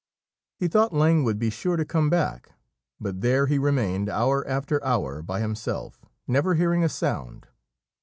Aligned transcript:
He 0.55 0.67
thought 0.67 0.93
Lang 0.93 1.23
would 1.25 1.37
be 1.37 1.51
sure 1.51 1.77
to 1.77 1.85
come 1.85 2.09
back, 2.09 2.53
but 2.99 3.21
there 3.21 3.45
he 3.45 3.59
remained 3.59 4.09
hour 4.09 4.43
after 4.47 4.83
hour 4.83 5.21
by 5.21 5.41
himself, 5.41 6.03
never 6.25 6.55
hearing 6.55 6.83
a 6.83 6.89
sound. 6.89 7.47